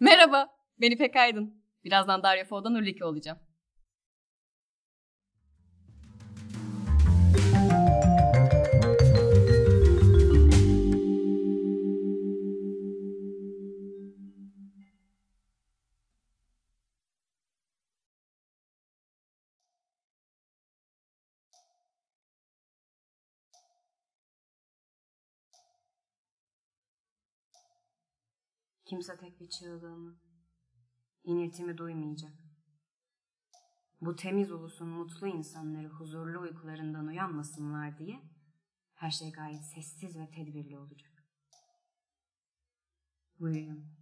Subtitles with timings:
[0.00, 0.48] Merhaba,
[0.80, 1.54] ben İpek Aydın.
[1.84, 3.38] Birazdan Darya Fo'dan Urliki olacağım.
[28.90, 30.20] Kimse tek bir çığlığımı,
[31.24, 32.32] iniltimi duymayacak.
[34.00, 38.22] Bu temiz ulusun mutlu insanları huzurlu uykularından uyanmasınlar diye
[38.94, 41.24] her şey gayet sessiz ve tedbirli olacak.
[43.38, 43.96] Uyuyun.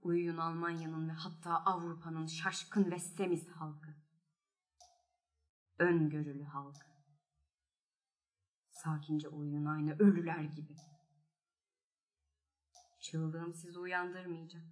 [0.00, 3.94] Uyuyun Almanya'nın ve hatta Avrupa'nın şaşkın ve semiz halkı.
[5.78, 6.86] Öngörülü halkı.
[8.70, 10.76] Sakince uyuyun aynı ölüler gibi.
[13.02, 14.62] Çığlığım sizi uyandırmayacak.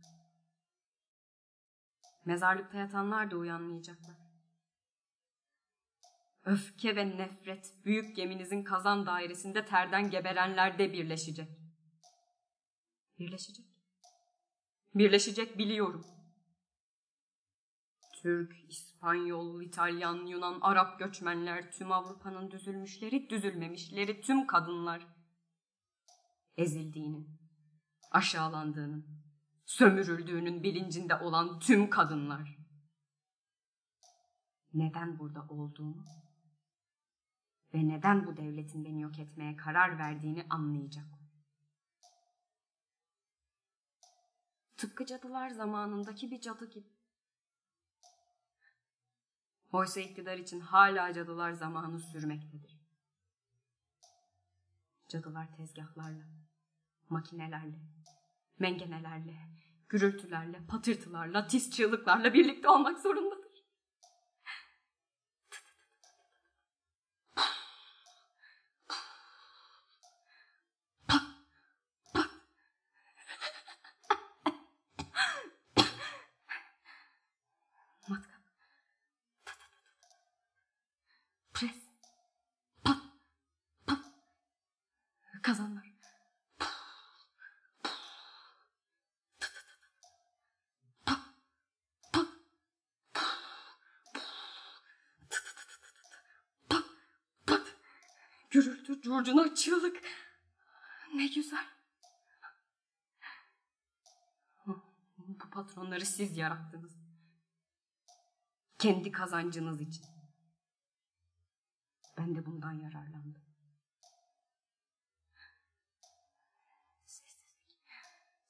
[2.25, 4.17] Mezarlıkta yatanlar da uyanmayacaklar.
[6.45, 11.49] Öfke ve nefret büyük geminizin kazan dairesinde terden geberenlerde birleşecek.
[13.19, 13.67] Birleşecek.
[14.95, 16.07] Birleşecek biliyorum.
[18.23, 25.07] Türk, İspanyol, İtalyan, Yunan, Arap göçmenler, tüm Avrupa'nın düzülmüşleri, düzülmemişleri, tüm kadınlar.
[26.57, 27.40] Ezildiğinin,
[28.11, 29.07] aşağılandığının,
[29.65, 32.59] sömürüldüğünün bilincinde olan tüm kadınlar.
[34.75, 36.05] Neden burada olduğumu
[37.75, 41.05] ve neden bu devletin beni yok etmeye karar verdiğini anlayacak.
[44.77, 46.89] Tıpkı cadılar zamanındaki bir cadı gibi.
[49.73, 52.81] Oysa iktidar için hala cadılar zamanı sürmektedir.
[55.09, 56.25] Cadılar tezgahlarla,
[57.09, 57.81] makinelerle,
[58.61, 59.35] mengenelerle,
[59.89, 63.40] gürültülerle, patırtılarla, tiz çığlıklarla birlikte olmak zorundadır.
[98.91, 100.03] Gürültü, curcuna, çığlık.
[101.15, 101.67] Ne güzel.
[105.19, 106.93] Bu patronları siz yarattınız.
[108.79, 110.05] Kendi kazancınız için.
[112.19, 113.45] Ben de bundan yararlandım.
[117.05, 117.87] Sessizlik.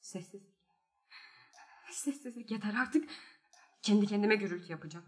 [0.01, 0.57] Sessizlik.
[1.91, 3.11] Sessizlik yeter artık.
[3.83, 5.07] Kendi kendime gürültü yapacağım.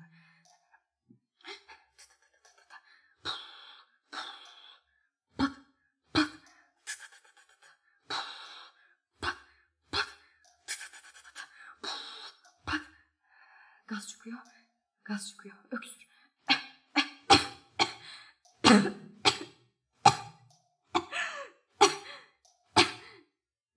[15.13, 15.57] Gaz çıkıyor.
[15.71, 16.09] Öksür.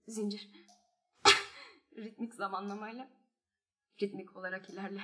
[0.07, 0.50] Zincir.
[1.97, 3.07] Ritmik zamanlamayla
[4.01, 5.01] ritmik olarak ilerle.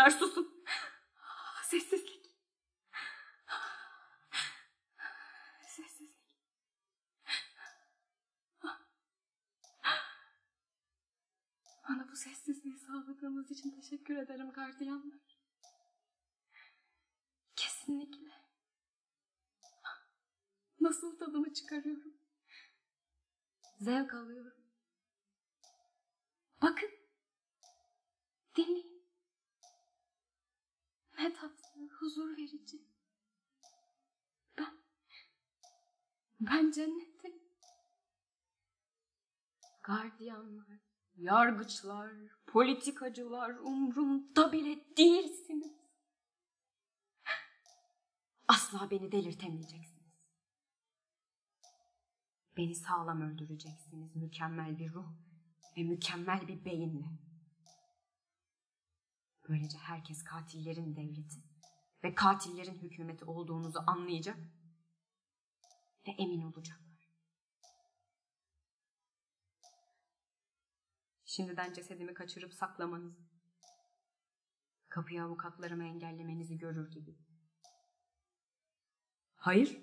[0.00, 0.64] Makineler susun.
[1.64, 2.36] Sessizlik.
[5.66, 6.16] Sessizlik.
[11.88, 15.40] Bana bu sessizliği sağladığınız için teşekkür ederim gardiyanlar.
[17.56, 18.30] Kesinlikle.
[20.80, 22.14] Nasıl tadını çıkarıyorum.
[23.80, 24.64] Zevk alıyorum.
[26.62, 26.99] Bakın.
[32.10, 32.82] Huzur verici.
[34.58, 34.74] Ben,
[36.40, 37.40] ben cennetteyim.
[39.82, 40.80] Gardiyanlar,
[41.16, 42.12] yargıçlar,
[42.46, 45.72] politikacılar umrumda bile değilsiniz.
[48.48, 50.00] Asla beni delirtemeyeceksiniz.
[52.56, 55.12] Beni sağlam öldüreceksiniz mükemmel bir ruh
[55.76, 57.06] ve mükemmel bir beyinle.
[59.48, 61.49] Böylece herkes katillerin devleti
[62.04, 64.38] ve katillerin hükümeti olduğunuzu anlayacak
[66.06, 66.90] ve emin olacaklar.
[71.24, 73.20] Şimdiden cesedimi kaçırıp saklamanızı,
[74.88, 77.18] kapıya avukatlarımı engellemenizi görür gibi.
[79.34, 79.78] Hayır,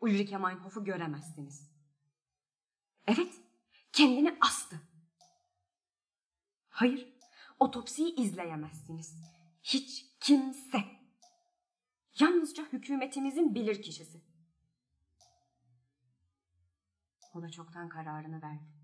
[0.00, 1.70] Ulrike Meinhof'u göremezsiniz.
[3.06, 3.34] Evet,
[3.92, 4.80] kendini astı.
[6.68, 7.14] Hayır,
[7.58, 9.16] otopsiyi izleyemezsiniz.
[9.62, 10.97] Hiç kimse.
[12.20, 14.22] Yalnızca hükümetimizin bilir kişisi.
[17.34, 18.78] O da çoktan kararını verdi.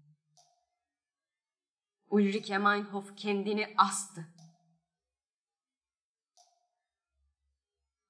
[2.10, 4.26] Ulrike Meinhof kendini astı.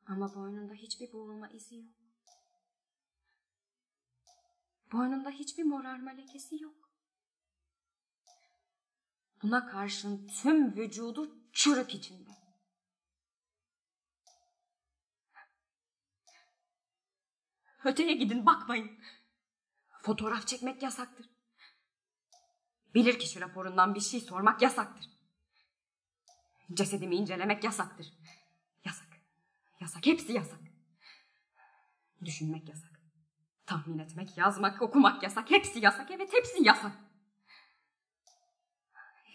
[0.06, 1.94] Ama boynunda hiçbir boğulma izi yok.
[4.93, 6.91] Boynunda hiçbir morarma lekesi yok.
[9.43, 12.44] Buna karşın tüm vücudu çürük içinde.
[17.84, 18.98] Öteye gidin bakmayın.
[20.02, 21.31] Fotoğraf çekmek yasaktır.
[22.94, 25.10] Bilirkişi raporundan bir şey sormak yasaktır.
[26.75, 28.12] Cesedimi incelemek yasaktır.
[28.84, 29.08] Yasak.
[29.81, 30.06] Yasak.
[30.06, 30.60] Hepsi yasak.
[32.25, 32.90] Düşünmek yasak.
[33.66, 35.50] Tahmin etmek, yazmak, okumak yasak.
[35.50, 36.10] Hepsi yasak.
[36.10, 36.92] Evet hepsi yasak.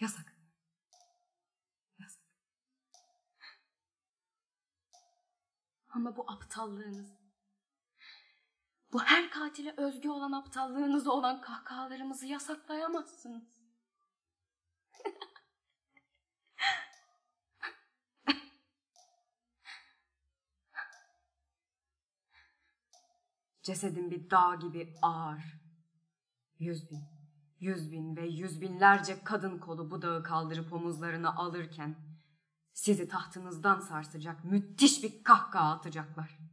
[0.00, 0.34] Yasak.
[1.98, 2.22] Yasak.
[5.88, 7.19] Ama bu aptallığınız,
[8.92, 13.44] bu her katile özgü olan aptallığınızı olan kahkahalarımızı yasaklayamazsınız.
[23.62, 25.60] Cesedin bir dağ gibi ağır.
[26.58, 27.02] Yüz bin,
[27.60, 31.96] yüz bin ve yüz binlerce kadın kolu bu dağı kaldırıp omuzlarına alırken
[32.72, 36.49] sizi tahtınızdan sarsacak müthiş bir kahkaha atacaklar.